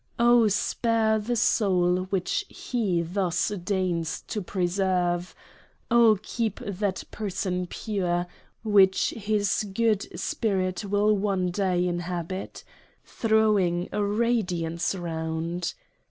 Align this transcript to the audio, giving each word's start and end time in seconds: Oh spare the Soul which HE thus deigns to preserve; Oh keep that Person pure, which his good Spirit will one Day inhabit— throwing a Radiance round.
Oh 0.17 0.47
spare 0.47 1.19
the 1.19 1.35
Soul 1.35 2.05
which 2.09 2.43
HE 2.49 3.03
thus 3.03 3.49
deigns 3.49 4.23
to 4.29 4.41
preserve; 4.41 5.35
Oh 5.91 6.17
keep 6.23 6.59
that 6.61 7.03
Person 7.11 7.67
pure, 7.67 8.25
which 8.63 9.11
his 9.11 9.61
good 9.71 10.07
Spirit 10.19 10.85
will 10.85 11.15
one 11.15 11.51
Day 11.51 11.87
inhabit— 11.87 12.63
throwing 13.05 13.89
a 13.91 14.03
Radiance 14.03 14.95
round. 14.95 15.75